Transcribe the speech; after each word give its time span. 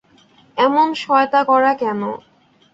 এমন 0.57 0.87
শয়তা 1.01 1.41
করা 1.43 1.71
কেন? 1.73 2.01